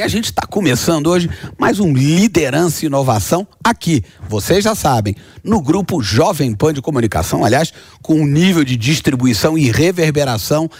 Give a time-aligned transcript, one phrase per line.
[0.00, 5.14] e a gente está começando hoje mais um Liderança e Inovação aqui, vocês já sabem,
[5.44, 7.70] no grupo Jovem Pan de Comunicação, aliás,
[8.00, 10.70] com um nível de distribuição e reverberação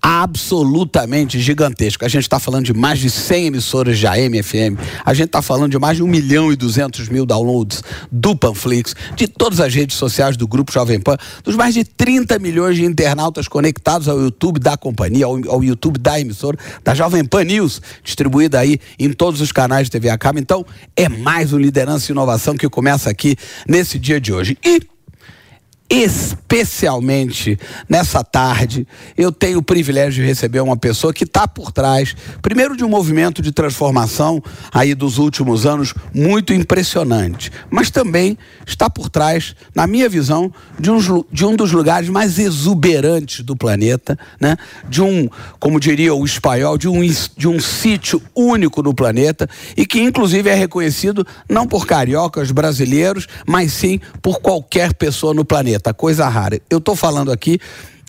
[0.00, 2.04] absolutamente gigantesco.
[2.04, 5.42] A gente está falando de mais de 100 emissoras de AM FM, a gente está
[5.42, 9.74] falando de mais de 1 milhão e 200 mil downloads do Panflix, de todas as
[9.74, 14.18] redes sociais do Grupo Jovem Pan, dos mais de 30 milhões de internautas conectados ao
[14.18, 19.12] YouTube da companhia, ao, ao YouTube da emissora, da Jovem Pan News, distribuída aí em
[19.12, 20.38] todos os canais de TV a cabo.
[20.38, 20.64] Então,
[20.96, 23.36] é mais um Liderança e Inovação que começa aqui
[23.68, 24.56] nesse dia de hoje.
[24.64, 24.80] E
[25.90, 27.58] especialmente
[27.88, 28.86] nessa tarde,
[29.16, 32.88] eu tenho o privilégio de receber uma pessoa que está por trás, primeiro de um
[32.88, 34.40] movimento de transformação
[34.72, 40.92] aí dos últimos anos muito impressionante, mas também está por trás, na minha visão, de
[40.92, 44.56] um, de um dos lugares mais exuberantes do planeta, né?
[44.88, 47.00] De um, como diria o espanhol, de um,
[47.36, 53.26] de um sítio único no planeta e que inclusive é reconhecido não por cariocas brasileiros,
[53.44, 56.60] mas sim por qualquer pessoa no planeta coisa rara.
[56.68, 57.58] Eu estou falando aqui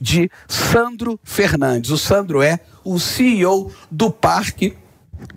[0.01, 1.91] de Sandro Fernandes.
[1.91, 4.75] O Sandro é o CEO do Parque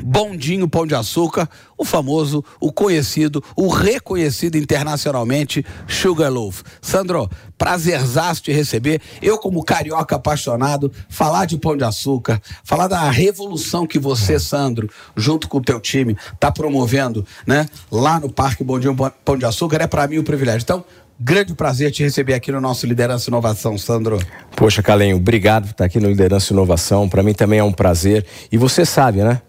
[0.03, 6.63] Bondinho Pão de Açúcar, o famoso, o conhecido, o reconhecido internacionalmente Sugarloaf.
[6.81, 9.01] Sandro, prazerzaço te receber.
[9.21, 14.89] Eu, como carioca apaixonado, falar de Pão de Açúcar, falar da revolução que você, Sandro,
[15.17, 17.69] junto com o teu time, está promovendo, né?
[17.91, 20.63] Lá no Parque Bondinho Pão de Açúcar, é para mim um privilégio.
[20.63, 20.85] Então,
[21.19, 24.19] Grande prazer te receber aqui no nosso Liderança e Inovação, Sandro.
[24.57, 27.09] Poxa, Calenho, obrigado por estar aqui no Liderança e Inovação.
[27.09, 28.27] Para mim também é um prazer.
[28.51, 29.41] E você sabe, né?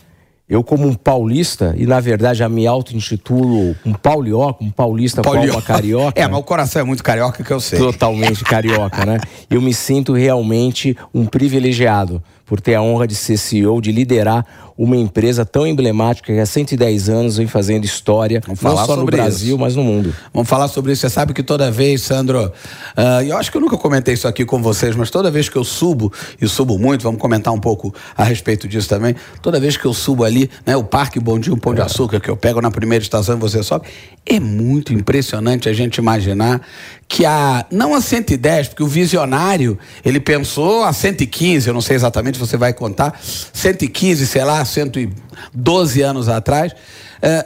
[0.48, 5.58] Eu, como um paulista, e na verdade já me auto-intitulo um paulioca, um paulista Paulioca.
[5.58, 6.14] uma carioca.
[6.22, 7.80] É, mas o coração é muito carioca que eu sei.
[7.80, 9.18] Totalmente carioca, né?
[9.50, 14.46] Eu me sinto realmente um privilegiado por ter a honra de ser CEO, de liderar
[14.78, 19.06] uma empresa tão emblemática que há 110 anos vem fazendo história, Vamos não só no
[19.06, 19.58] Brasil, isso.
[19.58, 20.14] mas no mundo.
[20.34, 21.02] Vamos falar sobre isso.
[21.02, 22.52] Você sabe que toda vez, Sandro,
[22.98, 25.56] uh, eu acho que eu nunca comentei isso aqui com vocês, mas toda vez que
[25.56, 29.78] eu subo, e subo muito, vamos comentar um pouco a respeito disso também, toda vez
[29.78, 31.86] que eu subo ali, né, o Parque Bondinho Pão de é.
[31.86, 33.88] Açúcar, que eu pego na primeira estação e você sobe,
[34.26, 36.62] é muito impressionante a gente imaginar
[37.08, 41.96] que a, não a 110, porque o visionário, ele pensou a 115, eu não sei
[41.96, 46.74] exatamente, você vai contar, 115, sei lá, 112 anos atrás,
[47.22, 47.46] é,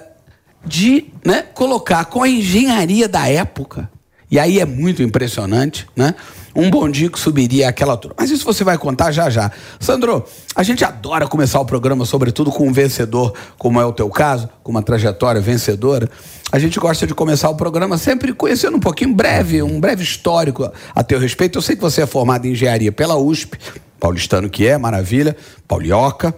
[0.66, 3.90] de né, colocar com a engenharia da época,
[4.32, 6.14] e aí é muito impressionante, né?
[6.56, 8.14] Um bondinho que subiria aquela altura.
[8.18, 9.52] Mas isso você vai contar já já.
[9.80, 10.24] Sandro,
[10.56, 14.48] a gente adora começar o programa, sobretudo com um vencedor, como é o teu caso,
[14.62, 16.10] com uma trajetória vencedora.
[16.52, 20.72] A gente gosta de começar o programa sempre conhecendo um pouquinho breve, um breve histórico
[20.94, 21.58] a teu respeito.
[21.58, 23.58] Eu sei que você é formado em engenharia pela USP,
[24.00, 25.36] paulistano que é, maravilha,
[25.68, 26.36] paulioca.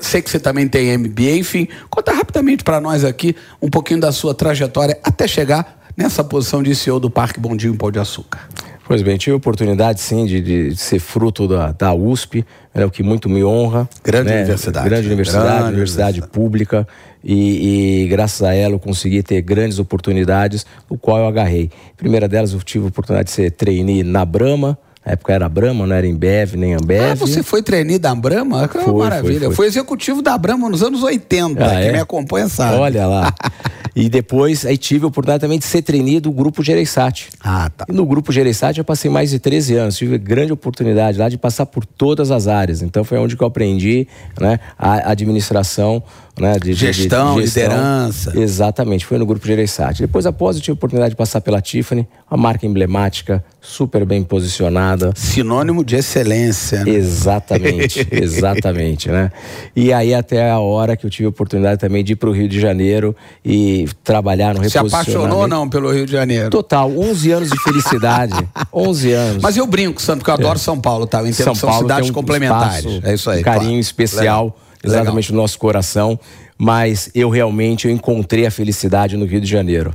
[0.00, 4.12] Sei que você também tem MBA, enfim, conta rapidamente para nós aqui um pouquinho da
[4.12, 8.40] sua trajetória até chegar nessa posição de CEO do Parque Bondinho Pão de Açúcar?
[8.84, 12.90] Pois bem, tive a oportunidade sim de, de ser fruto da, da USP, né, o
[12.90, 13.88] que muito me honra.
[14.02, 14.36] Grande né?
[14.38, 14.88] universidade.
[14.88, 16.88] Grande universidade, grande universidade, universidade pública.
[17.24, 21.70] E, e, graças a ela eu consegui ter grandes oportunidades, no qual eu agarrei.
[21.96, 25.86] primeira delas eu tive a oportunidade de ser trainee na Brahma, na época era Brahma,
[25.86, 27.12] não era Embev, nem Ambev.
[27.12, 28.68] Ah, você foi trainee da Brahma?
[28.68, 29.38] Que foi, maravilha.
[29.38, 29.56] Foi, foi.
[29.56, 31.92] foi executivo da Brahma nos anos 80, ah, quem é?
[31.92, 32.76] me acompanha sabe.
[32.76, 33.34] Olha lá.
[33.94, 37.28] e depois aí tive a oportunidade também de ser trainee do Grupo Gereissati.
[37.42, 37.84] Ah, tá.
[37.88, 39.96] E no Grupo Gereissati eu passei mais de 13 anos.
[39.96, 42.82] Tive grande oportunidade lá de passar por todas as áreas.
[42.82, 44.08] Então foi onde que eu aprendi
[44.40, 46.02] né, a administração
[46.40, 48.38] né, de, gestão, de, de gestão, liderança.
[48.38, 50.00] Exatamente, foi no grupo Gereissati.
[50.00, 54.22] Depois, após, eu tive a oportunidade de passar pela Tiffany, uma marca emblemática, super bem
[54.22, 55.12] posicionada.
[55.14, 56.84] Sinônimo de excelência.
[56.84, 56.92] Né?
[56.92, 59.30] Exatamente, exatamente, né?
[59.76, 62.32] E aí até a hora que eu tive a oportunidade também de ir para o
[62.32, 63.14] Rio de Janeiro
[63.44, 66.50] e trabalhar no Se apaixonou ou não pelo Rio de Janeiro?
[66.50, 69.42] Total, 11 anos de felicidade, 11 anos.
[69.42, 70.58] Mas eu brinco, Santo, porque eu adoro é.
[70.58, 71.20] São Paulo, tá?
[71.20, 73.00] Eu entendo São que são Paulo cidades um complementares.
[73.02, 73.40] é isso aí.
[73.40, 73.80] Um carinho claro.
[73.80, 74.44] especial.
[74.44, 75.36] Legal exatamente Legal.
[75.36, 76.18] no nosso coração,
[76.58, 79.94] mas eu realmente eu encontrei a felicidade no Rio de Janeiro.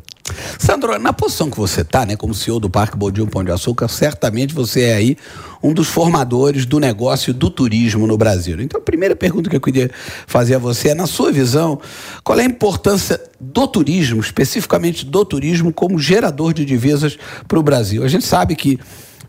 [0.59, 3.87] Sandro, na posição que você está, né, como CEO do Parque Bondinho Pão de Açúcar,
[3.87, 5.17] certamente você é aí
[5.61, 8.59] um dos formadores do negócio do turismo no Brasil.
[8.61, 9.89] Então, a primeira pergunta que eu queria
[10.25, 11.79] fazer a você é, na sua visão,
[12.23, 17.63] qual é a importância do turismo, especificamente do turismo, como gerador de divisas para o
[17.63, 18.03] Brasil?
[18.03, 18.79] A gente sabe que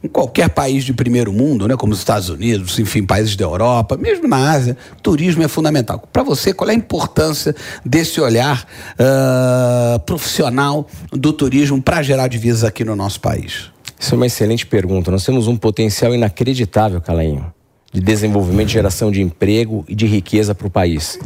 [0.02, 3.96] em qualquer país de primeiro mundo, né, como os Estados Unidos, enfim, países da Europa,
[3.96, 6.02] mesmo na Ásia, turismo é fundamental.
[6.12, 7.54] Para você, qual é a importância
[7.84, 13.70] desse olhar uh, profissional do turismo para gerar divisas aqui no nosso país?
[13.98, 15.10] Isso é uma excelente pergunta.
[15.10, 17.52] Nós temos um potencial inacreditável, Calainho,
[17.92, 21.18] de desenvolvimento, geração de emprego e de riqueza para o país.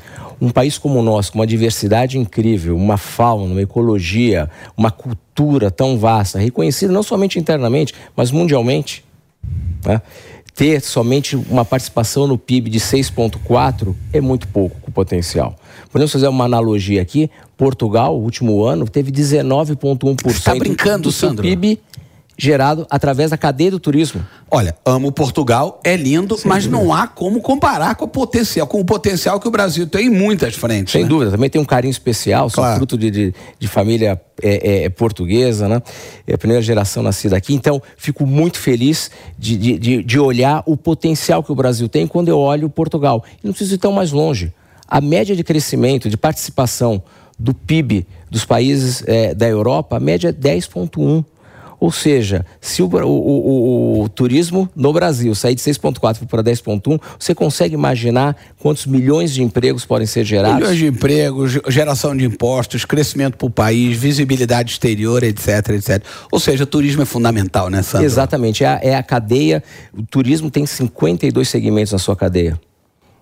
[0.42, 5.70] Um país como o nosso, com uma diversidade incrível, uma fauna, uma ecologia, uma cultura
[5.70, 9.04] tão vasta, reconhecida não somente internamente, mas mundialmente.
[9.84, 10.00] Né?
[10.54, 15.56] ter somente uma participação no PIB de 6,4 é muito pouco com potencial.
[15.90, 17.30] Podemos fazer uma analogia aqui.
[17.56, 21.42] Portugal, último ano, teve 19,1% Está brincando, do seu Sandro?
[21.42, 21.80] PIB
[22.42, 24.26] gerado através da cadeia do turismo.
[24.50, 26.82] Olha, amo Portugal, é lindo, Sem mas dúvida.
[26.82, 30.10] não há como comparar com o potencial, com o potencial que o Brasil tem em
[30.10, 30.90] muitas frentes.
[30.90, 31.08] Sem né?
[31.08, 32.78] dúvida, também tem um carinho especial, sou claro.
[32.78, 35.80] fruto de, de, de família é, é, portuguesa, né?
[36.26, 40.76] É a primeira geração nascida aqui, então fico muito feliz de, de, de olhar o
[40.76, 43.22] potencial que o Brasil tem quando eu olho Portugal.
[43.40, 44.52] E não preciso ir tão mais longe.
[44.88, 47.00] A média de crescimento, de participação
[47.38, 51.24] do PIB dos países é, da Europa, a média é 10,1%.
[51.82, 57.00] Ou seja, se o, o, o, o turismo no Brasil sair de 6,4 para 10,1,
[57.18, 60.60] você consegue imaginar quantos milhões de empregos podem ser gerados?
[60.60, 66.04] Milhões de empregos, geração de impostos, crescimento para o país, visibilidade exterior, etc, etc.
[66.30, 68.06] Ou seja, o turismo é fundamental, né, Sandro?
[68.06, 68.62] Exatamente.
[68.62, 69.60] É a, é a cadeia.
[69.92, 72.60] O turismo tem 52 segmentos na sua cadeia.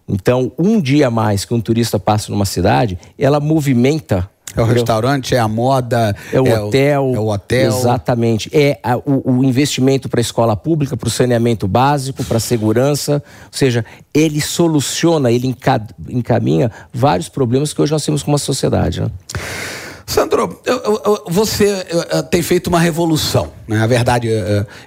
[0.06, 4.64] Então, um dia a mais que um turista passa numa cidade, ela movimenta é o
[4.64, 7.04] restaurante, é a moda, é o é hotel.
[7.04, 7.68] O, é o hotel.
[7.68, 8.50] Exatamente.
[8.52, 12.40] É a, o, o, investimento para a escola pública, para o saneamento básico, para a
[12.40, 13.22] segurança.
[13.44, 15.54] Ou seja, ele soluciona, ele
[16.08, 19.00] encaminha vários problemas que hoje nós temos como sociedade.
[19.00, 19.10] Né?
[20.10, 20.60] Sandro,
[21.28, 21.86] você
[22.32, 23.80] tem feito uma revolução, né?
[23.80, 24.28] A verdade,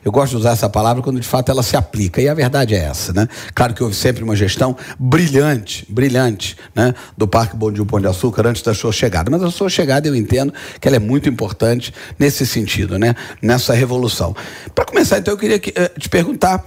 [0.03, 2.75] eu gosto de usar essa palavra quando de fato ela se aplica, e a verdade
[2.75, 3.29] é essa, né?
[3.55, 6.93] Claro que houve sempre uma gestão brilhante, brilhante, né?
[7.17, 10.09] Do Parque Bom Dia Pão de Açúcar antes da sua chegada, mas a sua chegada
[10.09, 13.15] eu entendo que ela é muito importante nesse sentido, né?
[13.41, 14.35] Nessa revolução.
[14.75, 16.65] Para começar, então, eu queria eh, te perguntar,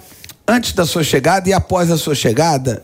[0.49, 2.83] antes da sua chegada e após a sua chegada,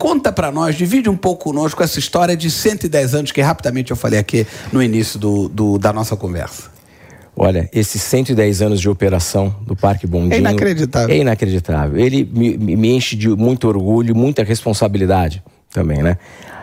[0.00, 3.96] Conta para nós, divide um pouco conosco essa história de 110 anos que rapidamente eu
[3.96, 6.70] falei aqui no início do, do da nossa conversa.
[7.36, 10.32] Olha, esses 110 anos de operação do Parque Bondinho...
[10.32, 11.14] É inacreditável.
[11.14, 12.00] É inacreditável.
[12.00, 16.16] Ele me, me enche de muito orgulho, muita responsabilidade também, né?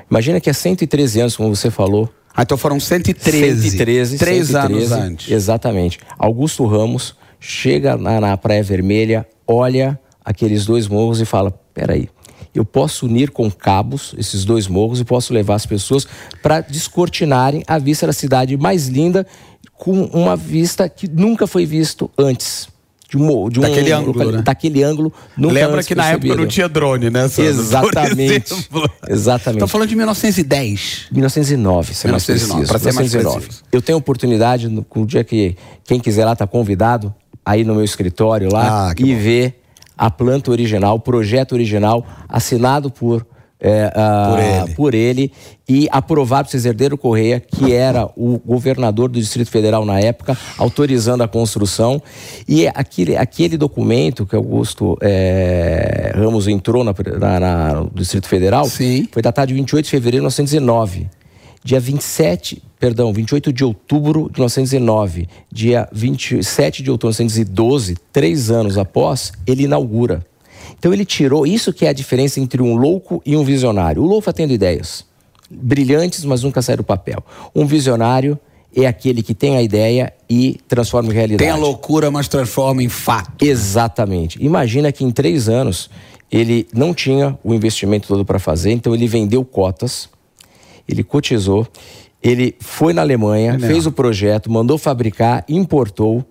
[0.10, 2.12] Imagina que há 113 anos, como você falou...
[2.36, 3.70] Ah, então foram 113.
[3.70, 5.32] 113, Três 113, anos antes.
[5.32, 6.00] Exatamente.
[6.18, 12.10] Augusto Ramos chega na, na Praia Vermelha, olha aqueles dois morros e fala, peraí,
[12.58, 16.08] eu posso unir com cabos esses dois morros e posso levar as pessoas
[16.42, 19.28] para descortinarem a vista da cidade mais linda
[19.74, 22.68] com uma vista que nunca foi visto antes.
[23.10, 24.42] De um, de um daquele ângulo, local, né?
[24.42, 25.14] daquele ângulo.
[25.38, 27.30] Lembra que na época não tinha drone, né?
[27.30, 27.52] Sandro?
[27.52, 28.68] Exatamente.
[29.08, 29.58] Exatamente.
[29.60, 31.06] Estou falando de 1910.
[31.12, 32.48] 1909, ser 1909, mais preciso.
[32.80, 33.46] Ser 1909.
[33.46, 35.56] Mais eu tenho oportunidade, no, no dia que
[35.86, 37.16] quem quiser lá está convidado,
[37.46, 39.22] aí no meu escritório lá, ah, e bom.
[39.22, 39.62] ver
[39.98, 43.26] a planta original, o projeto original, assinado por,
[43.60, 44.76] é, uh, por, ele.
[44.76, 45.32] por, ele.
[45.68, 51.24] e aprovado por Cesardeiro Correia, que era o governador do Distrito Federal na época, autorizando
[51.24, 52.02] a construção.
[52.48, 58.66] E aquele, aquele documento que Augusto é, Ramos entrou na, na, na, no Distrito Federal
[58.66, 59.08] Sim.
[59.12, 61.08] foi datado de 28 de fevereiro de 1909
[61.68, 68.50] dia 27, perdão, 28 de outubro de 1909, dia 27 de outubro de 1912, três
[68.50, 70.26] anos após, ele inaugura.
[70.80, 74.02] Então ele tirou, isso que é a diferença entre um louco e um visionário.
[74.02, 75.06] O louco tendo ideias
[75.52, 77.22] brilhantes, mas nunca sai do papel.
[77.54, 78.40] Um visionário
[78.74, 81.40] é aquele que tem a ideia e transforma em realidade.
[81.40, 83.44] Tem a loucura, mas transforma em fato.
[83.44, 84.42] Exatamente.
[84.42, 85.90] Imagina que em três anos
[86.32, 90.10] ele não tinha o investimento todo para fazer, então ele vendeu cotas
[90.88, 91.68] ele cotizou,
[92.22, 96.26] ele foi na Alemanha, fez o projeto, mandou fabricar, importou,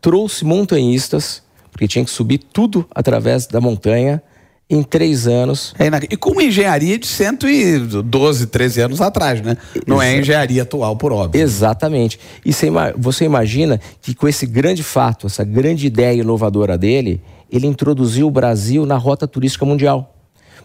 [0.00, 4.22] trouxe montanhistas, porque tinha que subir tudo através da montanha
[4.68, 5.74] em três anos.
[5.78, 9.56] É, e com uma engenharia de 112, 13 anos atrás, né?
[9.86, 11.40] Não é engenharia atual, por óbvio.
[11.40, 12.18] Exatamente.
[12.44, 12.52] E
[12.96, 17.20] você imagina que com esse grande fato, essa grande ideia inovadora dele,
[17.50, 20.13] ele introduziu o Brasil na rota turística mundial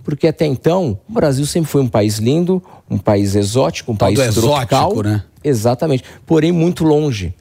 [0.04, 4.16] porque até então o Brasil sempre foi um país lindo, um país exótico, um Todo
[4.16, 5.24] país tropical, exótico, né?
[5.44, 7.34] Exatamente, porém muito longe.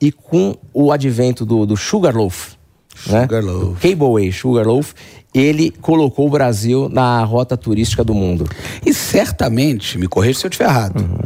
[0.00, 2.56] E com o advento do, do Sugarloaf,
[2.94, 3.64] Sugarloaf.
[3.64, 3.76] Né?
[3.80, 4.92] Cableway Sugarloaf,
[5.34, 8.48] ele colocou o Brasil na rota turística do mundo.
[8.84, 11.18] E certamente, me corrija se eu estiver errado, uhum.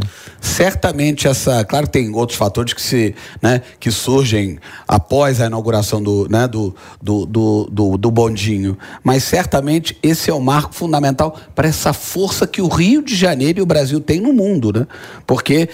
[0.61, 6.03] Certamente essa, claro que tem outros fatores que se, né, que surgem após a inauguração
[6.03, 11.35] do, né, do, do, do, do, do bondinho, mas certamente esse é o marco fundamental
[11.55, 14.87] para essa força que o Rio de Janeiro e o Brasil têm no mundo, né?
[15.27, 15.71] Porque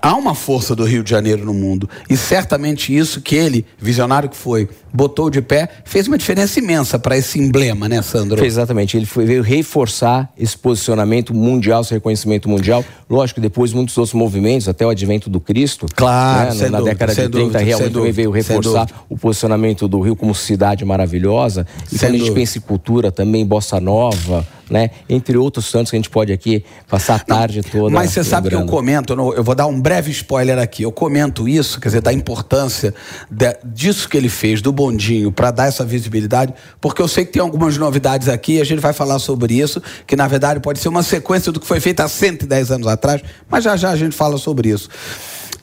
[0.00, 4.28] há uma força do Rio de Janeiro no mundo e certamente isso que ele, visionário
[4.28, 8.44] que foi, botou de pé, fez uma diferença imensa para esse emblema né, Sandro?
[8.44, 8.96] Exatamente.
[8.96, 12.84] Ele foi, veio reforçar esse posicionamento mundial, esse reconhecimento mundial.
[13.08, 14.27] Lógico, depois muitos outros movimentos,
[14.68, 15.86] até o advento do Cristo.
[15.94, 20.00] Claro, né, Na dúvida, década de 30, dúvida, realmente também veio reforçar o posicionamento do
[20.00, 21.66] Rio como cidade maravilhosa.
[21.90, 24.90] E sem quando a gente pensa em cultura também, bossa nova né?
[25.08, 27.94] Entre outros tantos que a gente pode aqui passar a tarde toda.
[27.94, 30.82] Mas você sabe que eu comento, eu vou dar um breve spoiler aqui.
[30.82, 32.94] Eu comento isso, quer dizer, da importância
[33.30, 37.32] de, disso que ele fez, do bondinho, para dar essa visibilidade, porque eu sei que
[37.32, 40.78] tem algumas novidades aqui e a gente vai falar sobre isso, que na verdade pode
[40.78, 43.96] ser uma sequência do que foi feito há 110 anos atrás, mas já já a
[43.96, 44.88] gente fala sobre isso.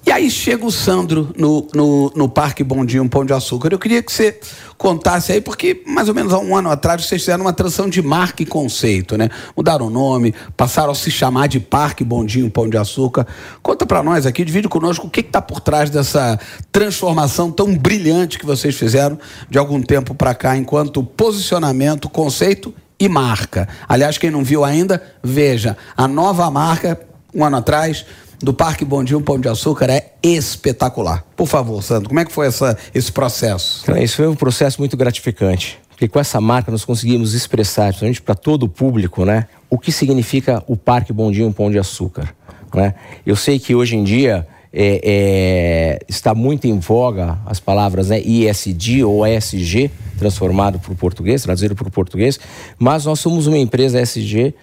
[0.06, 3.70] E aí chega o Sandro no, no, no Parque Bondinho Pão de Açúcar.
[3.72, 4.40] Eu queria que você
[4.78, 8.04] contasse aí, porque mais ou menos há um ano atrás vocês fizeram uma transição de
[8.04, 9.30] marca e conceito, né?
[9.58, 13.26] Mudaram o nome, passaram a se chamar de Parque Bondinho Pão de Açúcar.
[13.64, 16.40] Conta para nós aqui, divide conosco o que está por trás dessa
[16.72, 19.18] transformação tão brilhante que vocês fizeram
[19.50, 23.68] de algum tempo para cá, enquanto posicionamento, conceito e marca.
[23.90, 27.00] Aliás, quem não viu ainda, veja a nova marca,
[27.34, 28.06] um ano atrás
[28.42, 31.24] do Parque Bom Dia, Pão de Açúcar é espetacular.
[31.36, 33.82] Por favor, Sandro, como é que foi essa, esse processo?
[33.84, 38.22] Então, isso foi um processo muito gratificante, porque com essa marca nós conseguimos expressar, principalmente
[38.22, 42.34] para todo o público, né, o que significa o Parque um Pão de Açúcar.
[42.74, 42.94] Né?
[43.26, 48.20] Eu sei que hoje em dia é, é, está muito em voga as palavras né,
[48.20, 49.90] ISD ou ESG,
[50.20, 52.38] transformado para o português, traduzido para o português,
[52.78, 54.54] mas nós somos uma empresa ESG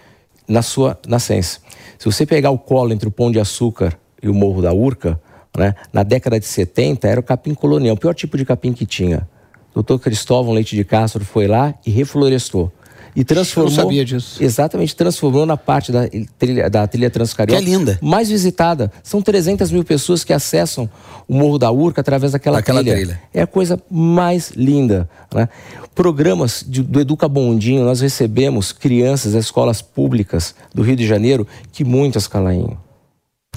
[0.46, 1.60] na sua nascença.
[2.02, 5.20] Se você pegar o colo entre o Pão de Açúcar e o Morro da Urca,
[5.56, 8.84] né, na década de 70 era o capim colonial, o pior tipo de capim que
[8.84, 9.28] tinha.
[9.70, 12.72] O doutor Cristóvão Leite de Castro foi lá e reflorestou.
[13.14, 13.70] E transformou.
[13.70, 14.42] Eu não sabia disso.
[14.42, 17.62] Exatamente, transformou na parte da trilha, da trilha Transcarioca.
[17.62, 17.98] Que é linda.
[18.00, 18.90] Mais visitada.
[19.02, 20.88] São 300 mil pessoas que acessam
[21.28, 22.94] o Morro da Urca através daquela trilha.
[22.94, 23.20] trilha.
[23.34, 25.08] É a coisa mais linda.
[25.34, 25.48] Né?
[25.94, 31.46] Programas de, do Educa Bondinho, nós recebemos crianças das escolas públicas do Rio de Janeiro
[31.70, 32.78] que muitas, Calainho,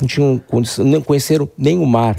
[0.01, 0.41] não tinham
[0.79, 2.17] não conheceram nem o mar.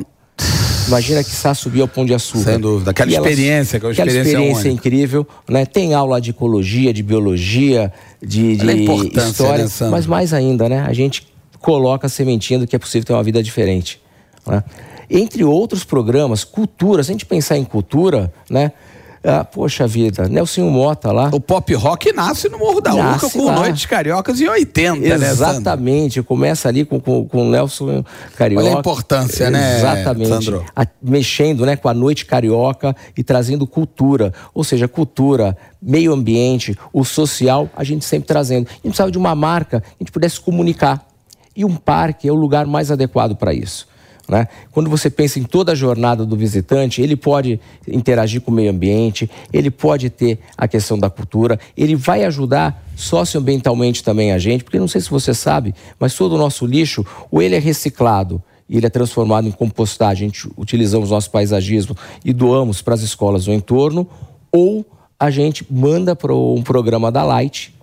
[0.87, 2.53] Imagina que Sá subir ao Pão de Açúcar.
[2.53, 2.91] Sem dúvida.
[2.91, 5.27] Aquela experiência, aquela experiência, experiência incrível.
[5.49, 5.67] Né?
[5.67, 9.65] Tem aula de ecologia, de biologia, de, de história.
[9.65, 10.85] Né, mas mais ainda, né?
[10.87, 11.27] A gente
[11.59, 14.01] coloca a sementinha do que é possível ter uma vida diferente.
[14.47, 14.63] Né?
[15.11, 18.73] Entre outros programas, cultura, se a gente pensar em cultura, né?
[19.29, 21.31] Ah, poxa vida, Nelson Mota lá.
[21.33, 23.57] O pop rock nasce no Morro da Urca com lá.
[23.57, 25.19] Noites Cariocas em 80, Exatamente.
[25.19, 25.31] né?
[25.31, 28.05] Exatamente, começa ali com, com, com o Nelson
[28.37, 28.65] Carioca.
[28.65, 29.79] Olha a importância, né?
[29.79, 30.55] Exatamente.
[30.77, 34.33] A, mexendo né, com a Noite Carioca e trazendo cultura.
[34.55, 38.69] Ou seja, cultura, meio ambiente, o social, a gente sempre trazendo.
[38.69, 41.05] A gente precisava de uma marca que a gente pudesse comunicar.
[41.57, 43.89] E um parque é o lugar mais adequado para isso.
[44.29, 44.49] Né?
[44.73, 48.71] Quando você pensa em toda a jornada do visitante, ele pode interagir com o meio
[48.71, 54.65] ambiente, ele pode ter a questão da cultura, ele vai ajudar socioambientalmente também a gente,
[54.65, 58.43] porque não sei se você sabe, mas todo o nosso lixo, ou ele é reciclado
[58.69, 63.03] e ele é transformado em compostagem, a gente utilizamos nosso paisagismo e doamos para as
[63.03, 64.09] escolas do entorno,
[64.51, 64.85] ou
[65.21, 67.76] a gente manda para um programa da Light,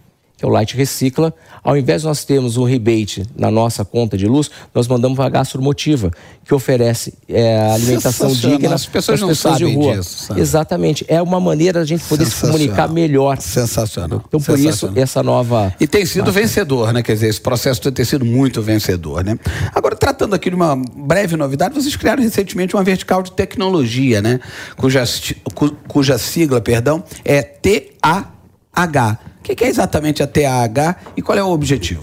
[0.43, 1.33] que é o Light Recicla.
[1.63, 5.25] Ao invés de nós termos um rebate na nossa conta de luz, nós mandamos para
[5.25, 6.11] a Gastromotiva,
[6.43, 9.95] que oferece é, alimentação digna As pessoas não pessoas sabem de rua.
[9.95, 10.41] Disso, sabe?
[10.41, 11.05] Exatamente.
[11.07, 13.39] É uma maneira da gente poder se comunicar melhor.
[13.39, 14.21] Sensacional.
[14.27, 15.73] Então, por isso, essa nova...
[15.79, 17.01] E tem sido vencedor, né?
[17.01, 19.39] Quer dizer, esse processo tem sido muito vencedor, né?
[19.73, 24.41] Agora, tratando aqui de uma breve novidade, vocês criaram recentemente uma vertical de tecnologia, né?
[24.75, 25.05] Cuja,
[25.87, 28.33] cuja sigla, perdão, é TAH
[29.43, 32.01] o que, que é exatamente a TAH e qual é o objetivo?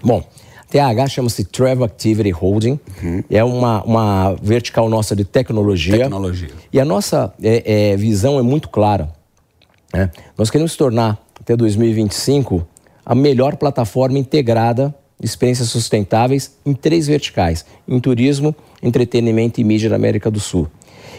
[0.00, 0.22] Bom,
[0.70, 2.78] TAH chama-se Travel Activity Holding.
[3.02, 3.24] Uhum.
[3.28, 5.98] É uma, uma vertical nossa de tecnologia.
[5.98, 6.50] Tecnologia.
[6.72, 9.12] E a nossa é, é, visão é muito clara.
[9.92, 10.08] Né?
[10.36, 12.64] Nós queremos tornar, até 2025,
[13.04, 19.90] a melhor plataforma integrada de experiências sustentáveis em três verticais: em turismo, entretenimento e mídia
[19.90, 20.68] da América do Sul.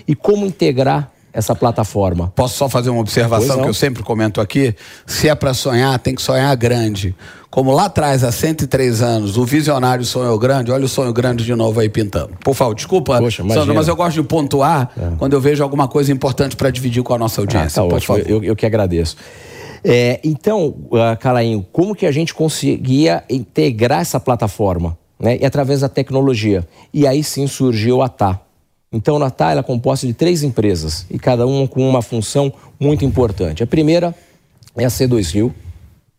[0.07, 2.31] E como integrar essa plataforma.
[2.36, 4.75] Posso só fazer uma observação que eu sempre comento aqui?
[5.05, 7.15] Se é para sonhar, tem que sonhar grande.
[7.50, 11.55] Como lá atrás, há 103 anos, o visionário sonhou grande, olha o sonho grande de
[11.55, 12.31] novo aí pintando.
[12.43, 15.15] Por favor, desculpa, Poxa, Sandro, mas eu gosto de pontuar é.
[15.17, 17.81] quando eu vejo alguma coisa importante para dividir com a nossa audiência.
[17.81, 19.17] Ah, tá ótimo, eu, eu, que agradeço.
[19.83, 24.98] É, então, uh, Calainho, como que a gente conseguia integrar essa plataforma?
[25.19, 25.39] Né?
[25.41, 26.67] E através da tecnologia.
[26.93, 28.49] E aí sim surgiu a TAP.
[28.91, 33.05] Então, a Natal é composta de três empresas e cada uma com uma função muito
[33.05, 33.62] importante.
[33.62, 34.15] A primeira
[34.75, 35.53] é a C2 Rio,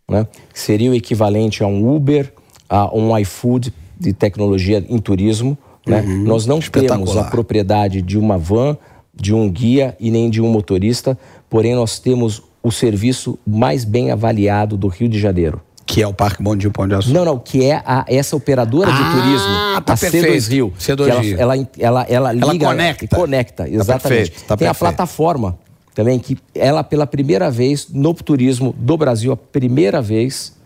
[0.09, 2.33] né, que seria o equivalente a um Uber,
[2.69, 5.59] a um iFood de tecnologia em turismo.
[5.87, 6.01] Né?
[6.01, 8.77] Uhum, Nós não temos a propriedade de uma van,
[9.15, 14.11] de um guia e nem de um motorista, porém nós temos o serviço mais bem
[14.11, 15.61] avaliado do Rio de Janeiro.
[15.93, 17.13] Que é o Parque Bom Dia Pão de Açúcar.
[17.19, 20.73] Não, não, que é a, essa operadora de Ah, turismo, tá a C2 Rio.
[20.79, 21.41] C2 que ela, Rio.
[21.41, 23.05] Ela, ela, ela liga conecta.
[23.05, 24.03] e conecta, exatamente.
[24.31, 24.79] perfeito, tá Tem a perfeito.
[24.79, 25.59] plataforma
[25.93, 30.57] também, que ela pela primeira vez no turismo do Brasil, a primeira vez,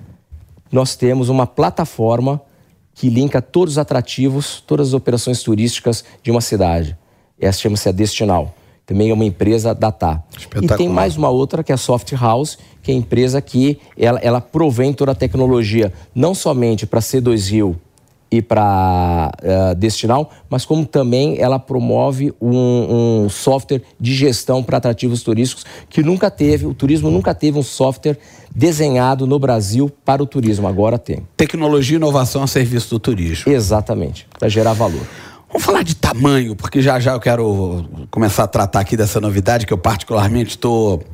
[0.70, 2.38] nós temos uma plataforma
[2.94, 6.96] que linka todos os atrativos, todas as operações turísticas de uma cidade.
[7.40, 8.54] Essa chama-se a Destinal.
[8.86, 10.22] Também é uma empresa da TAP.
[10.34, 10.76] E Espetacular.
[10.76, 14.18] tem mais uma outra que é a Soft House, que é a empresa que ela,
[14.20, 17.80] ela provém toda a tecnologia, não somente para C2 Rio
[18.30, 24.78] e para eh, Destinal, mas como também ela promove um, um software de gestão para
[24.78, 28.18] atrativos turísticos que nunca teve, o turismo nunca teve um software
[28.54, 31.22] desenhado no Brasil para o turismo, agora tem.
[31.36, 33.52] Tecnologia e inovação a serviço do turismo.
[33.52, 35.06] Exatamente, para gerar valor.
[35.54, 39.64] Vamos falar de tamanho, porque já já eu quero começar a tratar aqui dessa novidade
[39.64, 41.04] que eu particularmente estou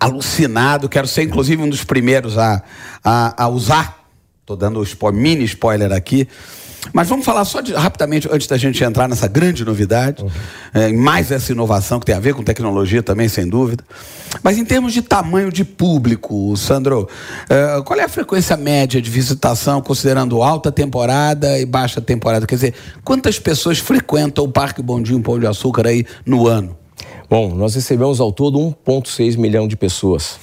[0.00, 0.88] alucinado.
[0.88, 2.62] Quero ser, inclusive, um dos primeiros a,
[3.04, 4.02] a, a usar.
[4.40, 6.26] Estou dando spo- mini spoiler aqui.
[6.92, 10.24] Mas vamos falar só de- rapidamente, antes da gente entrar nessa grande novidade,
[10.72, 13.84] é, em mais essa inovação que tem a ver com tecnologia também, sem dúvida.
[14.42, 17.06] Mas em termos de tamanho de público, Sandro,
[17.48, 22.46] é, qual é a frequência média de visitação, considerando alta temporada e baixa temporada?
[22.46, 26.76] Quer dizer, quantas pessoas frequentam o Parque Bondinho Pão de Açúcar aí no ano?
[27.28, 30.38] Bom, nós recebemos ao todo 1,6 milhão de pessoas.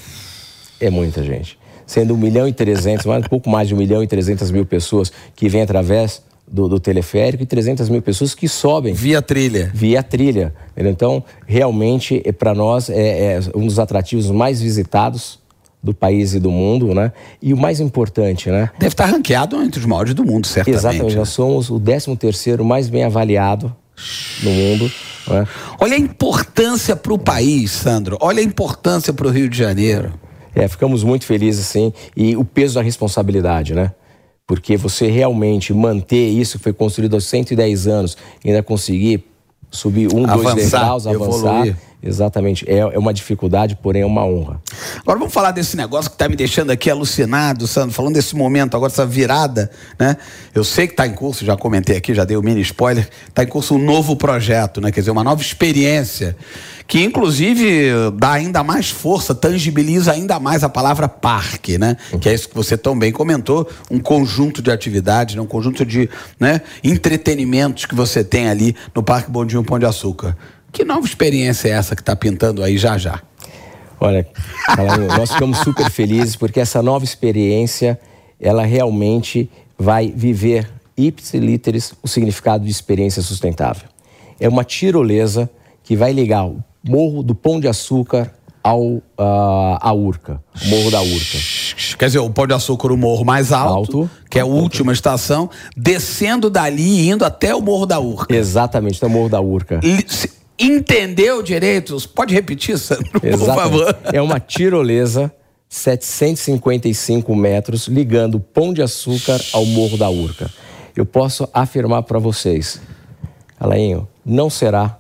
[0.80, 1.58] É muita gente.
[1.86, 4.66] Sendo 1 milhão e 300, mais, um pouco mais de 1 milhão e 300 mil
[4.66, 9.70] pessoas que vêm através do, do teleférico e 300 mil pessoas que sobem Via trilha.
[9.74, 10.54] via trilha.
[10.76, 15.40] Então, realmente, para nós, é, é um dos atrativos mais visitados
[15.84, 17.12] do país e do mundo, né?
[17.42, 18.70] E o mais importante, né?
[18.80, 20.80] Deve estar ranqueado entre os maiores do mundo, certamente.
[20.80, 21.20] Exatamente, né?
[21.20, 23.76] nós somos o 13º mais bem avaliado
[24.44, 24.92] no mundo,
[25.28, 25.48] né?
[25.80, 28.18] Olha a importância para o país, Sandro.
[28.20, 30.14] Olha a importância para o Rio de Janeiro.
[30.56, 33.92] É, ficamos muito felizes, assim, e o peso da responsabilidade, né?
[34.48, 39.24] Porque você realmente manter isso que foi construído aos 110 anos, e ainda conseguir
[39.70, 41.76] subir um, dois Avançar, degraus, avançar, evoluir.
[42.02, 44.62] Exatamente, é, é uma dificuldade, porém é uma honra.
[45.00, 48.76] Agora vamos falar desse negócio que está me deixando aqui alucinado, Sandro, falando desse momento,
[48.76, 50.18] agora essa virada, né?
[50.54, 53.44] Eu sei que está em curso, já comentei aqui, já dei o mini spoiler, está
[53.44, 54.92] em curso um novo projeto, né?
[54.92, 56.36] Quer dizer, uma nova experiência,
[56.88, 61.98] que inclusive dá ainda mais força, tangibiliza ainda mais a palavra parque, né?
[62.22, 65.42] Que é isso que você tão bem comentou, um conjunto de atividades, né?
[65.42, 66.62] um conjunto de né?
[66.84, 70.36] entretenimentos que você tem ali no Parque Bondinho Pão de Açúcar.
[70.78, 73.20] Que nova experiência é essa que está pintando aí já já?
[74.00, 74.28] Olha,
[75.18, 78.00] nós ficamos super felizes porque essa nova experiência,
[78.40, 83.90] ela realmente vai viver ipsiliteris o significado de experiência sustentável.
[84.40, 85.50] É uma tirolesa
[85.84, 88.32] que vai ligar o Morro do Pão de Açúcar
[88.64, 91.38] ao ah, à Urca, o Morro da Urca.
[91.98, 94.10] Quer dizer, o Pão de Açúcar, o morro mais alto, Alto.
[94.30, 98.36] que é a última estação, descendo dali e indo até o Morro da Urca.
[98.36, 99.80] Exatamente, então o Morro da Urca.
[99.84, 101.96] Li- se- Entendeu direito?
[102.10, 103.56] Pode repetir, Sandro, por Exatamente.
[103.56, 103.98] favor.
[104.12, 105.32] É uma tirolesa
[105.70, 110.50] 755 metros ligando o Pão de Açúcar ao Morro da Urca.
[110.96, 112.82] Eu posso afirmar para vocês,
[113.60, 114.98] Alainho, não será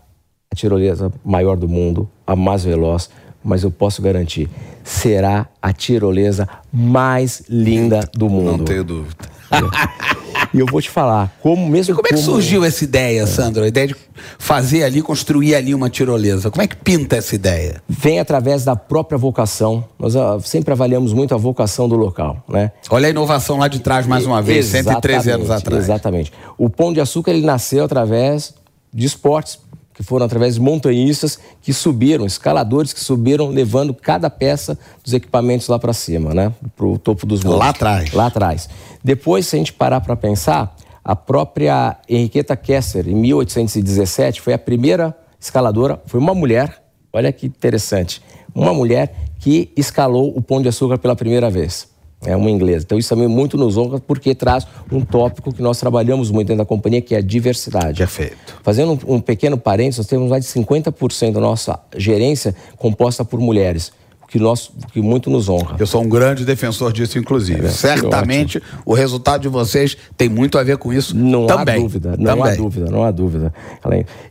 [0.51, 3.09] a tirolesa maior do mundo, a mais veloz,
[3.43, 4.49] mas eu posso garantir,
[4.83, 8.57] será a tirolesa mais linda do mundo.
[8.57, 9.15] Não tenho dúvida.
[10.53, 13.63] E eu vou te falar, como mesmo E como é que surgiu essa ideia, Sandro?
[13.63, 13.95] A ideia de
[14.37, 16.49] fazer ali, construir ali uma tirolesa.
[16.49, 17.81] Como é que pinta essa ideia?
[17.87, 19.83] vem através da própria vocação.
[19.97, 22.71] Nós ah, sempre avaliamos muito a vocação do local, né?
[22.89, 25.83] Olha a inovação lá de trás, mais uma vez, 113 anos atrás.
[25.83, 26.31] Exatamente.
[26.57, 28.53] O Pão de Açúcar ele nasceu através
[28.93, 29.59] de esportes,
[29.97, 35.67] que foram através de montanhistas que subiram, escaladores que subiram, levando cada peça dos equipamentos
[35.67, 36.53] lá para cima, né?
[36.75, 37.59] Para o topo dos morros.
[37.59, 38.13] Lá atrás.
[38.13, 38.69] Lá atrás.
[39.03, 44.59] Depois, se a gente parar para pensar, a própria Henriqueta Kessler, em 1817, foi a
[44.59, 46.79] primeira escaladora, foi uma mulher,
[47.11, 48.21] olha que interessante,
[48.53, 51.89] uma mulher que escalou o Pão de Açúcar pela primeira vez.
[52.25, 52.83] É uma inglesa.
[52.83, 56.63] Então, isso também muito nos honra, porque traz um tópico que nós trabalhamos muito dentro
[56.63, 57.99] da companhia, que é a diversidade.
[57.99, 58.35] Perfeito.
[58.63, 63.39] Fazendo um, um pequeno parênteses, nós temos mais de 50% da nossa gerência composta por
[63.39, 63.91] mulheres,
[64.23, 65.75] o que, nós, que muito nos honra.
[65.79, 67.67] Eu sou um grande defensor disso, inclusive.
[67.67, 71.75] É, Certamente o resultado de vocês tem muito a ver com isso Não também.
[71.75, 72.51] há dúvida, não também.
[72.51, 73.53] há dúvida, não há dúvida.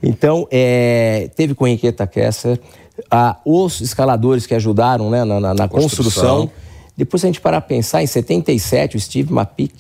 [0.03, 2.59] Então, é, teve com Henriqueta Kessler,
[3.11, 6.47] ah, os escaladores que ajudaram né, na, na- na Construção.
[6.47, 6.51] construção.
[6.97, 9.73] Depois, se a gente parar a pensar, em 77, o Steve Mapic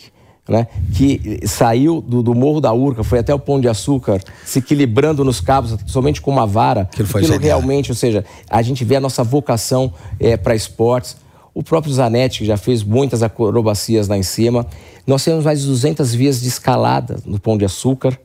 [0.48, 4.61] né, que saiu do, do, Morro da Urca, foi até o Pão de Açúcar, se
[4.61, 6.83] equilibrando nos cabos, somente com uma vara.
[6.83, 11.16] Aquilo foi Aquilo realmente, ou seja, a gente vê a nossa vocação é, para esportes.
[11.52, 14.66] O próprio Zanetti, que já fez muitas acrobacias lá em cima.
[15.07, 18.18] Nós temos mais de 200 vias de escalada no Pão de Açúcar.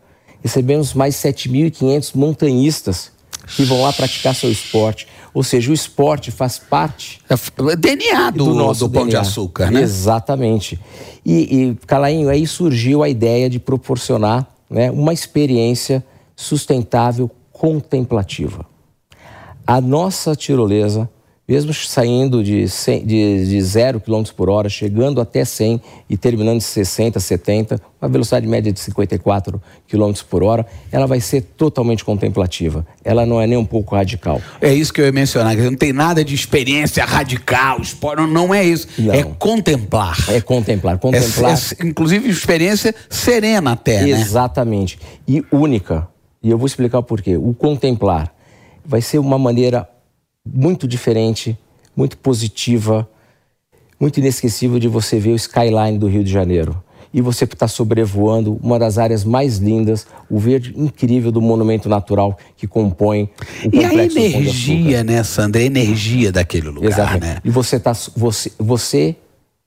[0.43, 3.11] Recebemos mais 7.500 montanhistas
[3.47, 5.07] que vão lá praticar seu esporte.
[5.33, 9.21] Ou seja, o esporte faz parte é DNA do, do nosso do Pão DNA.
[9.21, 9.81] de Açúcar, né?
[9.81, 10.79] Exatamente.
[11.25, 16.03] E, e, Calainho, aí surgiu a ideia de proporcionar né, uma experiência
[16.35, 18.65] sustentável contemplativa.
[19.65, 21.09] A nossa tirolesa
[21.51, 26.59] mesmo saindo de, 100, de, de 0 km por hora, chegando até 100 e terminando
[26.59, 32.05] de 60, 70, uma velocidade média de 54 km por hora, ela vai ser totalmente
[32.05, 32.87] contemplativa.
[33.03, 34.41] Ela não é nem um pouco radical.
[34.61, 37.81] É isso que eu ia mencionar, não tem nada de experiência radical,
[38.29, 38.87] não é isso.
[38.97, 39.13] Não.
[39.13, 40.15] É contemplar.
[40.29, 40.99] É contemplar.
[40.99, 41.51] contemplar.
[41.51, 44.09] É, é, inclusive experiência serena até, né?
[44.11, 44.97] Exatamente.
[45.27, 46.07] E única.
[46.41, 47.35] E eu vou explicar o porquê.
[47.35, 48.33] O contemplar
[48.85, 49.90] vai ser uma maneira
[50.45, 51.57] muito diferente,
[51.95, 53.07] muito positiva,
[53.99, 56.81] muito inesquecível de você ver o skyline do Rio de Janeiro.
[57.13, 62.37] E você está sobrevoando uma das áreas mais lindas, o verde incrível do monumento natural
[62.55, 63.29] que compõe
[63.65, 65.61] o complexo E a energia, né, Sandra?
[65.61, 67.25] A energia daquele lugar, Exatamente.
[67.25, 67.37] né?
[67.43, 69.17] E você, tá, você, você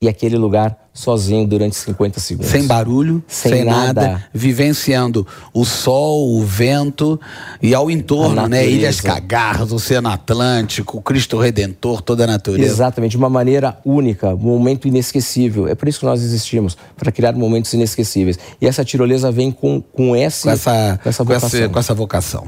[0.01, 2.53] e aquele lugar sozinho durante 50 segundos.
[2.53, 4.01] Sem barulho, sem, sem nada.
[4.01, 4.25] nada.
[4.33, 7.21] vivenciando o sol, o vento
[7.61, 8.65] e ao entorno, né?
[8.65, 12.73] Ilhas Cagarras, Oceano Atlântico, Cristo Redentor, toda a natureza.
[12.73, 15.67] Exatamente, de uma maneira única, um momento inesquecível.
[15.67, 18.39] É por isso que nós existimos, para criar momentos inesquecíveis.
[18.61, 21.95] E essa tirolesa vem com, com, esse, com, essa, com, essa, com, essa, com essa
[21.95, 22.47] vocação.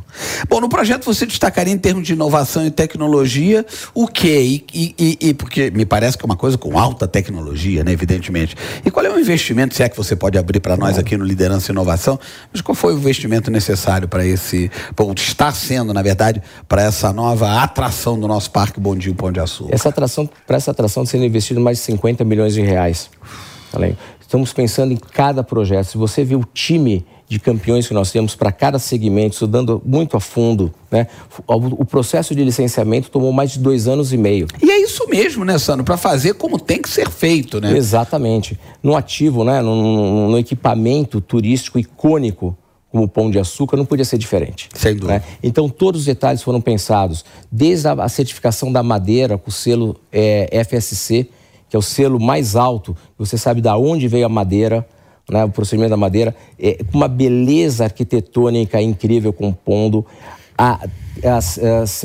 [0.48, 4.62] Bom, no projeto você destacaria em termos de inovação e tecnologia o quê?
[4.72, 7.90] E, e, e porque me parece que é uma coisa com alta tecnologia, né?
[7.90, 8.35] Evidentemente
[8.84, 11.24] e qual é o investimento, se é que você pode abrir para nós aqui no
[11.24, 12.18] Liderança e Inovação,
[12.52, 17.12] mas qual foi o investimento necessário para esse, ou está sendo, na verdade, para essa
[17.12, 19.74] nova atração do nosso Parque Bondinho Pão de Açúcar?
[19.74, 23.10] Essa atração, para essa atração, sendo investido mais de 50 milhões de reais.
[24.20, 25.84] Estamos pensando em cada projeto.
[25.86, 30.16] Se você vê o time de campeões que nós temos para cada segmento, estudando muito
[30.16, 30.72] a fundo.
[30.90, 31.08] Né?
[31.46, 34.46] O, processo de licenciamento tomou mais de dois anos e meio.
[34.62, 35.84] E é isso mesmo, né, Sandro?
[35.84, 37.76] Para fazer como tem que ser feito, né?
[37.76, 38.58] Exatamente.
[38.82, 39.60] No ativo, né?
[39.60, 42.56] no, no, equipamento turístico icônico
[42.90, 44.68] como o Pão de Açúcar, não podia ser diferente.
[44.72, 45.14] Sem dúvida.
[45.14, 45.22] Né?
[45.42, 50.64] Então, todos os detalhes foram pensados, desde a, certificação da madeira com o selo é,
[50.64, 51.28] FSC,
[51.68, 54.86] que é o selo mais alto, você sabe da onde veio a madeira,
[55.30, 60.06] né, o procedimento da madeira, é, uma beleza arquitetônica incrível compondo
[60.56, 60.80] a,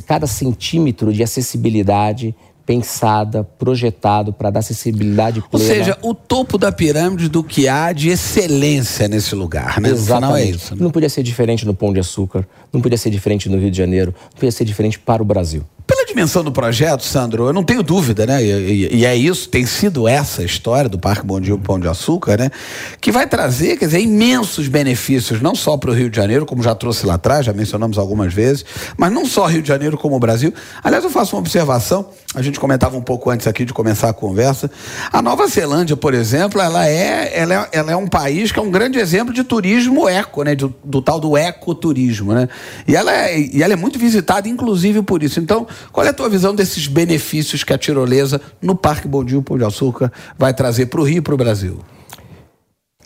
[0.07, 5.51] cada centímetro de acessibilidade pensada, projetado para dar acessibilidade plena.
[5.51, 9.89] Ou seja, o topo da pirâmide do que há de excelência nesse lugar, né?
[9.89, 10.47] Exatamente.
[10.47, 10.81] É isso, né?
[10.81, 13.77] Não podia ser diferente no Pão de Açúcar, não podia ser diferente no Rio de
[13.77, 15.63] Janeiro, não podia ser diferente para o Brasil.
[16.12, 18.43] Dimensão do projeto, Sandro, eu não tenho dúvida, né?
[18.43, 21.88] E, e, e é isso, tem sido essa história do Parque Bom Dia Pão de
[21.88, 22.52] Açúcar, né?
[23.00, 26.62] Que vai trazer, quer dizer, imensos benefícios, não só para o Rio de Janeiro, como
[26.62, 28.65] já trouxe lá atrás, já mencionamos algumas vezes,
[28.97, 30.54] mas não só Rio de Janeiro como o Brasil.
[30.84, 34.13] Aliás, eu faço uma observação, a gente comentava um pouco antes aqui de começar a
[34.13, 34.72] conversa.
[35.12, 38.62] A Nova Zelândia, por exemplo, ela é, ela é, ela é um país que é
[38.62, 40.56] um grande exemplo de turismo eco, né?
[40.56, 42.48] Do, do tal do ecoturismo, né?
[42.88, 45.41] E ela, é, e ela é muito visitada, inclusive por isso.
[45.41, 49.58] Então, qual é a tua visão desses benefícios que a tirolesa no Parque Bondinho Pão
[49.58, 51.80] de Açúcar vai trazer para o Rio e para o Brasil?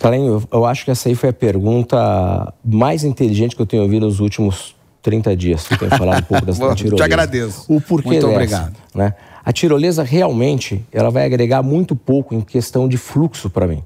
[0.03, 4.05] Eu, eu acho que essa aí foi a pergunta mais inteligente que eu tenho ouvido
[4.05, 5.69] nos últimos 30 dias.
[5.69, 6.95] Eu tenho falado um pouco dessa tirolesa.
[6.95, 7.65] Te agradeço.
[7.69, 8.73] O porquê Muito dessa, obrigado.
[8.95, 9.13] Né?
[9.45, 13.83] A tirolesa realmente ela vai agregar muito pouco em questão de fluxo para mim.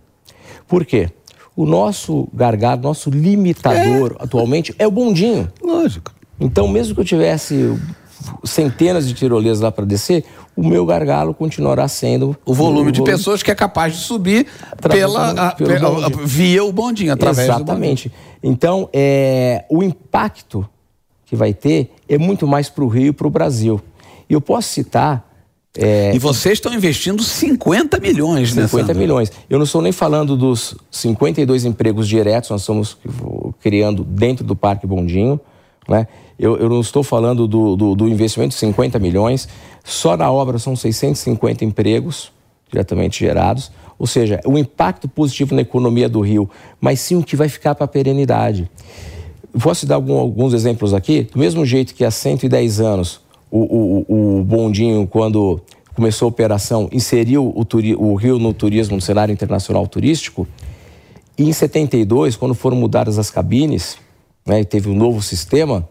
[0.65, 1.09] Por quê?
[1.57, 4.23] O nosso gargalo, nosso limitador é.
[4.23, 5.51] atualmente é o bondinho.
[5.61, 6.13] Lógico.
[6.39, 7.77] Então, mesmo que eu tivesse
[8.45, 10.23] centenas de tirolesas lá para descer,
[10.55, 13.17] o meu gargalo continuará sendo o volume o de volume...
[13.17, 14.47] pessoas que é capaz de subir
[14.89, 18.09] pela, a, pela via o bondinho através Exatamente.
[18.41, 20.65] Então, é, o impacto
[21.29, 23.79] que vai ter é muito mais para o Rio e para o Brasil.
[24.27, 25.29] E eu posso citar
[25.77, 28.67] é, e vocês estão investindo 50 milhões, 50 né?
[28.67, 29.31] 50 milhões.
[29.47, 32.97] Eu não estou nem falando dos 52 empregos diretos, nós estamos
[33.61, 35.39] criando dentro do Parque Bondinho.
[35.87, 36.07] Né?
[36.39, 39.47] Eu, eu não estou falando do, do, do, investimento de 50 milhões,
[39.83, 42.31] só na obra são 650 empregos
[42.71, 47.35] diretamente gerados, ou seja, o impacto positivo na economia do Rio, mas sim o que
[47.35, 48.69] vai ficar para a perenidade.
[49.61, 51.23] Posso dar alguns exemplos aqui?
[51.23, 55.61] Do mesmo jeito que há 110 anos o, o, o Bondinho, quando
[55.95, 60.47] começou a operação, inseriu o, turi, o Rio no turismo, no cenário internacional turístico,
[61.37, 63.97] E em 72, quando foram mudadas as cabines,
[64.45, 65.87] né, e teve um novo sistema,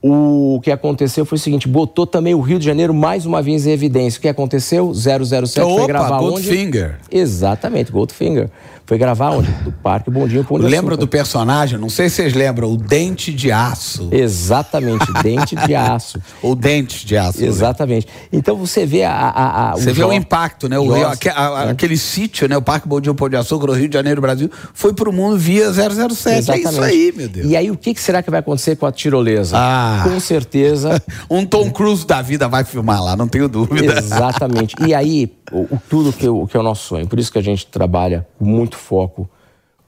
[0.00, 3.66] o que aconteceu foi o seguinte, botou também o Rio de Janeiro mais uma vez
[3.66, 4.18] em evidência.
[4.18, 4.92] O que aconteceu?
[4.94, 6.98] 007 Opa, foi gravar Goldfinger.
[7.04, 7.18] onde?
[7.18, 8.48] Exatamente, Goldfinger.
[8.88, 9.50] Foi gravar onde?
[9.50, 11.78] Do Parque Bondinho Pão de Lembra do personagem?
[11.78, 14.08] Não sei se vocês lembram, o Dente de Aço.
[14.10, 16.18] Exatamente, Dente de Aço.
[16.40, 17.42] o Dente de Aço.
[17.42, 17.48] Né?
[17.48, 18.06] Exatamente.
[18.06, 18.12] Né?
[18.32, 19.12] Então você vê a...
[19.12, 20.78] a, a você vê o impacto, né?
[20.78, 21.70] O Rio, aquele, né?
[21.70, 22.56] aquele sítio, né?
[22.56, 25.70] O Parque Bondinho Pão de Açúcar, o Rio de Janeiro, Brasil, foi pro mundo via
[25.70, 26.38] 007.
[26.38, 26.48] Exatamente.
[26.48, 27.46] É isso aí, meu Deus.
[27.46, 29.54] E aí o que será que vai acontecer com a tirolesa?
[29.54, 30.00] Ah.
[30.02, 30.98] Com certeza...
[31.28, 33.98] um Tom Cruise da vida vai filmar lá, não tenho dúvida.
[33.98, 34.74] Exatamente.
[34.86, 37.06] E aí, o, o tudo que, o, que é o nosso sonho.
[37.06, 39.28] Por isso que a gente trabalha muito foco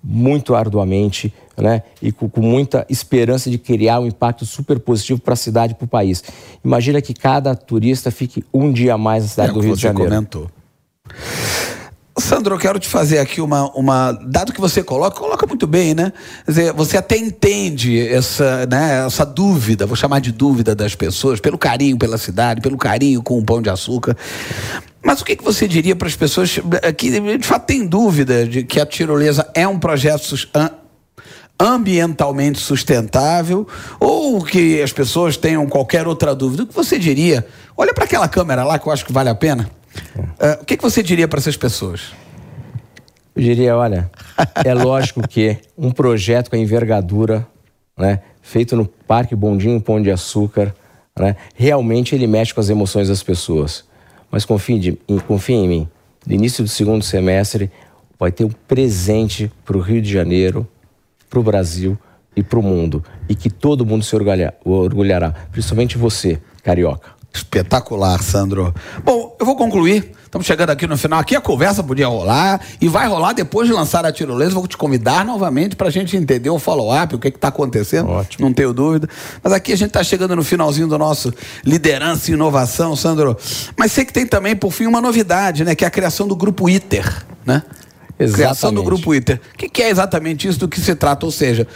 [0.03, 5.35] muito arduamente né, e com, com, muita esperança de criar um impacto super positivo para
[5.35, 6.25] a cidade e para o país.
[6.65, 9.83] Imagina que cada turista fique um dia a mais na cidade é, do Rio de
[9.83, 10.11] Janeiro.
[10.11, 10.51] comentou.
[12.19, 14.13] Sandro, eu quero te fazer aqui uma, uma.
[14.13, 16.13] Dado que você coloca, coloca muito bem, né?
[16.45, 21.41] Quer dizer, você até entende essa, né, essa dúvida, vou chamar de dúvida das pessoas,
[21.41, 24.17] pelo carinho pela cidade, pelo carinho com o pão de açúcar.
[25.03, 26.59] Mas o que, que você diria para as pessoas
[26.97, 30.35] que de fato têm dúvida de que a tirolesa é um projeto
[31.59, 33.67] ambientalmente sustentável
[33.99, 36.63] ou que as pessoas tenham qualquer outra dúvida?
[36.63, 37.47] O que você diria?
[37.77, 39.71] Olha para aquela câmera lá que eu acho que vale a pena.
[40.17, 42.13] Uh, o que, que você diria para essas pessoas?
[43.35, 44.11] Eu diria, olha,
[44.65, 47.47] é lógico que um projeto com a envergadura,
[47.97, 50.75] né, feito no Parque Bondinho Pão de Açúcar,
[51.19, 53.85] né, realmente ele mexe com as emoções das pessoas.
[54.31, 55.89] Mas confie, de, confie em mim.
[56.27, 57.71] No início do segundo semestre,
[58.19, 60.69] vai ter um presente para o Rio de Janeiro,
[61.29, 61.99] para o Brasil
[62.37, 63.03] e para o mundo.
[63.29, 67.20] E que todo mundo se orgulha, orgulhará, principalmente você, carioca.
[67.33, 68.75] Espetacular, Sandro.
[69.05, 70.13] Bom, eu vou concluir.
[70.25, 71.19] Estamos chegando aqui no final.
[71.19, 74.55] Aqui a conversa podia rolar e vai rolar depois de lançar a tirolesa.
[74.55, 78.09] Vou te convidar novamente para a gente entender o follow-up, o que está acontecendo.
[78.09, 78.47] Ótimo.
[78.47, 79.09] Não tenho dúvida.
[79.43, 81.33] Mas aqui a gente está chegando no finalzinho do nosso
[81.65, 83.37] liderança e inovação, Sandro.
[83.77, 85.75] Mas sei que tem também, por fim, uma novidade, né?
[85.75, 87.63] Que é a criação do grupo ITER, né?
[88.19, 88.35] Exatamente.
[88.35, 89.41] Criação do grupo ITER.
[89.55, 91.27] O que, que é exatamente isso do que se trata?
[91.27, 91.67] Ou seja,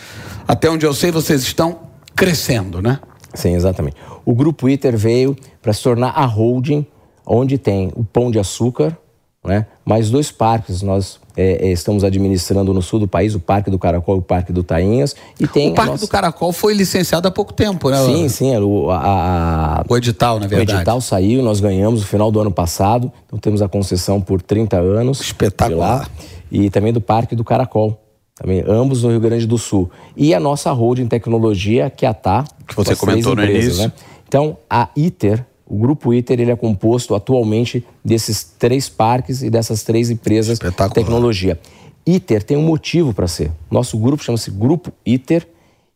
[0.47, 1.81] até onde eu sei, vocês estão
[2.15, 3.01] crescendo, né?
[3.35, 3.97] Sim, exatamente.
[4.25, 6.87] O grupo ITER veio para se tornar a holding
[7.27, 8.97] onde tem o Pão de Açúcar,
[9.45, 9.67] né?
[9.85, 13.79] mais dois parques nós é, é, estamos administrando no sul do país, o Parque do
[13.79, 15.17] Caracol e o Parque do Tainhas.
[15.39, 16.07] E tem o Parque nossa...
[16.07, 18.03] do Caracol foi licenciado há pouco tempo, né?
[18.05, 18.57] Sim, sim.
[18.59, 19.85] O, a, a...
[19.89, 20.73] o edital, na verdade.
[20.73, 24.41] O edital saiu, nós ganhamos no final do ano passado, então temos a concessão por
[24.41, 25.21] 30 anos.
[25.21, 26.09] Espetacular.
[26.51, 28.04] E também do Parque do Caracol.
[28.35, 29.91] Também, ambos no Rio Grande do Sul.
[30.17, 32.49] E a nossa holding tecnologia, que é a TAP.
[32.67, 33.85] Que você comentou empresas, no início.
[33.85, 33.93] Né?
[34.27, 39.85] Então, a ITER, o grupo ITER, ele é composto atualmente desses três parques e dessas
[39.85, 41.61] três empresas de tecnologia.
[42.05, 43.53] ITER tem um motivo para ser.
[43.71, 45.47] Nosso grupo chama-se Grupo ITER.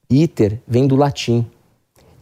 [0.09, 1.44] ITER vem do latim.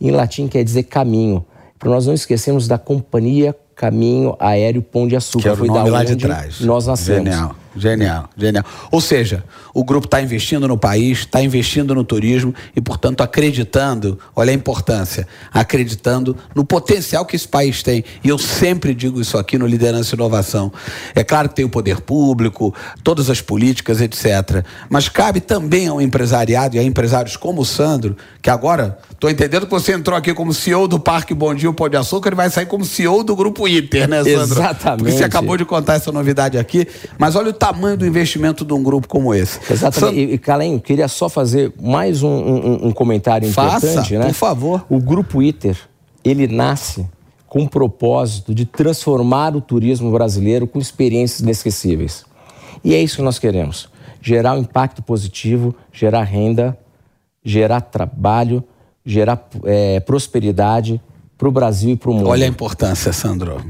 [0.01, 1.45] Em latim quer dizer caminho.
[1.79, 5.43] Para nós não esquecermos da Companhia Caminho Aéreo Pão de Açúcar.
[5.43, 6.61] Que era o nome lá de trás.
[6.61, 7.31] Nós nascemos.
[7.31, 7.55] Genial.
[7.77, 8.65] Genial, genial.
[8.91, 14.19] Ou seja, o grupo está investindo no país, está investindo no turismo e, portanto, acreditando,
[14.35, 18.03] olha a importância, acreditando no potencial que esse país tem.
[18.25, 20.73] E eu sempre digo isso aqui no Liderança e Inovação.
[21.15, 24.65] É claro que tem o poder público, todas as políticas, etc.
[24.89, 29.65] Mas cabe também ao empresariado e a empresários como o Sandro, que agora, estou entendendo
[29.65, 32.37] que você entrou aqui como CEO do Parque Bom Dia, o Pão de Açúcar, ele
[32.37, 34.41] vai sair como CEO do Grupo Inter, né, Sandro?
[34.41, 34.99] Exatamente.
[34.99, 36.87] Porque você acabou de contar essa novidade aqui.
[37.19, 39.59] Mas olha o tamanho do investimento de um grupo como esse.
[39.73, 40.35] Exatamente.
[40.35, 44.27] E, Calem, queria só fazer mais um, um, um comentário Faça, importante, né?
[44.27, 44.85] Por favor.
[44.89, 45.77] O grupo ITER,
[46.23, 47.07] ele nasce
[47.49, 52.25] com o propósito de transformar o turismo brasileiro com experiências inesquecíveis.
[52.85, 53.89] E é isso que nós queremos:
[54.21, 56.77] gerar um impacto positivo, gerar renda,
[57.43, 58.63] gerar trabalho,
[59.07, 61.01] gerar é, prosperidade
[61.39, 62.29] para o Brasil e para o mundo.
[62.29, 63.63] Olha a importância, Sandro.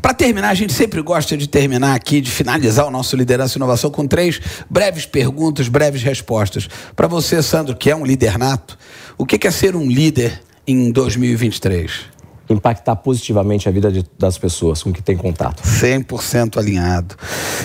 [0.00, 3.58] Para terminar, a gente sempre gosta de terminar aqui, de finalizar o nosso Liderança e
[3.58, 6.68] Inovação com três breves perguntas, breves respostas.
[6.96, 8.76] Para você, Sandro, que é um líder nato,
[9.16, 12.12] o que é ser um líder em 2023?
[12.50, 15.62] Impactar positivamente a vida de, das pessoas com que tem contato.
[15.62, 17.14] 100% alinhado.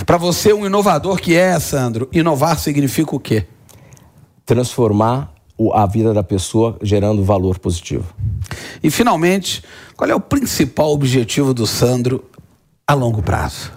[0.06, 3.46] Para você, um inovador que é, Sandro, inovar significa o quê?
[4.46, 5.34] Transformar
[5.74, 8.14] a vida da pessoa gerando valor positivo.
[8.84, 9.64] E finalmente,
[9.96, 12.24] qual é o principal objetivo do Sandro
[12.86, 13.72] a longo prazo?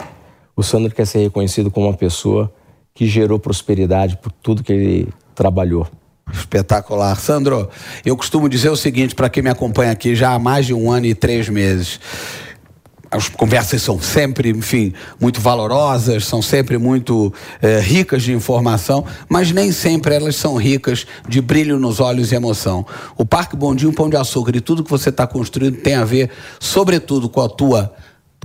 [0.54, 2.52] O Sandro quer ser reconhecido como uma pessoa
[2.94, 5.86] que gerou prosperidade por tudo que ele trabalhou.
[6.32, 7.16] Espetacular.
[7.16, 7.68] Sandro,
[8.04, 10.90] eu costumo dizer o seguinte para quem me acompanha aqui já há mais de um
[10.90, 11.98] ano e três meses.
[13.10, 19.50] As conversas são sempre, enfim, muito valorosas, são sempre muito é, ricas de informação, mas
[19.50, 22.86] nem sempre elas são ricas de brilho nos olhos e emoção.
[23.16, 26.30] O Parque Bondinho Pão de Açúcar e tudo que você está construindo tem a ver,
[26.60, 27.92] sobretudo, com a tua,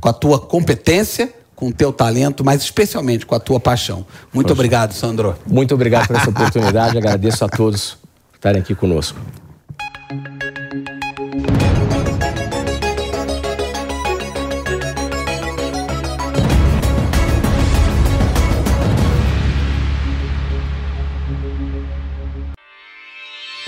[0.01, 4.06] com a tua competência, com o teu talento, mas especialmente com a tua paixão.
[4.34, 4.54] Muito Poxa.
[4.54, 5.36] obrigado, Sandro.
[5.45, 7.97] Muito obrigado por essa oportunidade, agradeço a todos
[8.32, 9.19] por estarem aqui conosco.